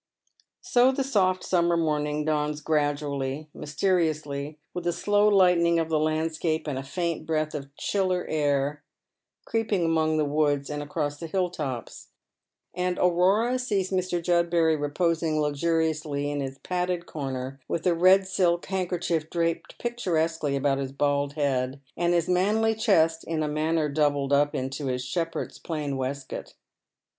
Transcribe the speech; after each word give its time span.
So 0.61 0.91
the 0.91 1.03
soft 1.03 1.43
summer 1.43 1.77
morning 1.77 2.25
dawns 2.25 2.59
gradually, 2.61 3.49
mysteriously, 3.53 4.57
with 4.73 4.87
a 4.87 4.91
slow 4.91 5.27
lightening 5.27 5.77
of 5.77 5.89
the 5.89 5.99
landscape 5.99 6.65
and 6.65 6.79
a 6.79 6.83
faint 6.83 7.27
breath 7.27 7.53
of 7.53 7.69
cliiller 7.75 8.25
air 8.27 8.81
creeping 9.45 9.85
among 9.85 10.17
the 10.17 10.25
woods 10.25 10.71
and 10.71 10.81
across 10.81 11.19
the 11.19 11.27
hill 11.27 11.51
tops, 11.51 12.07
and 12.73 12.97
Aurora 12.97 13.59
sees 13.59 13.91
Mr. 13.91 14.23
Judbury 14.23 14.75
reposing 14.75 15.39
luxuriously 15.39 16.31
in 16.31 16.39
his 16.39 16.57
padded 16.57 17.05
comer 17.05 17.59
with 17.67 17.85
a 17.85 17.93
red 17.93 18.25
silk 18.27 18.65
handkerchief 18.65 19.29
draped 19.29 19.77
picturesquely 19.77 20.55
about 20.55 20.79
his 20.79 20.91
bald 20.91 21.33
head, 21.33 21.79
and 21.95 22.15
his 22.15 22.27
manly 22.27 22.73
chest 22.73 23.23
in 23.25 23.43
a 23.43 23.47
manner 23.47 23.87
doubled 23.87 24.33
up 24.33 24.55
into 24.55 24.87
his 24.87 25.05
shepherd's 25.05 25.59
plaid 25.59 25.93
waistcoat. 25.93 26.55